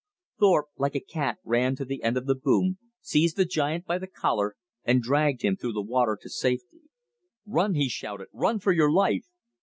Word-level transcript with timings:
Thorpe 0.39 0.69
like 0.79 0.95
a 0.95 0.99
cat 0.99 1.37
ran 1.43 1.75
to 1.75 1.85
the 1.85 2.01
end 2.01 2.17
of 2.17 2.25
the 2.25 2.33
boom, 2.33 2.79
seized 3.01 3.35
the 3.37 3.45
giant 3.45 3.85
by 3.85 3.99
the 3.99 4.07
collar, 4.07 4.55
and 4.83 4.99
dragged 4.99 5.43
him 5.43 5.55
through 5.55 5.73
the 5.73 5.81
water 5.83 6.17
to 6.23 6.27
safety. 6.27 6.81
"Run!" 7.45 7.75
he 7.75 7.87
shouted. 7.87 8.29
"Run 8.33 8.57
for 8.57 8.71
your 8.71 8.91
life!" 8.91 9.27